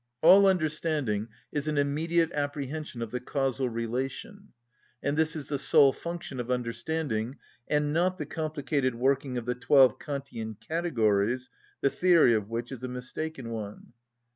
All 0.23 0.47
understanding 0.47 1.27
is 1.51 1.67
an 1.67 1.77
immediate 1.77 2.31
apprehension 2.31 3.03
of 3.03 3.11
the 3.11 3.19
causal 3.19 3.69
relation, 3.69 4.47
and 5.03 5.15
this 5.15 5.35
is 5.35 5.49
the 5.49 5.59
sole 5.59 5.93
function 5.93 6.39
of 6.39 6.49
understanding, 6.49 7.37
and 7.67 7.93
not 7.93 8.17
the 8.17 8.25
complicated 8.25 8.95
working 8.95 9.37
of 9.37 9.45
the 9.45 9.53
twelve 9.53 9.99
Kantian 9.99 10.55
Categories, 10.59 11.51
the 11.81 11.91
theory 11.91 12.33
of 12.33 12.49
which 12.49 12.71
is 12.71 12.83
a 12.83 12.87
mistaken 12.87 13.51
one. 13.51 13.93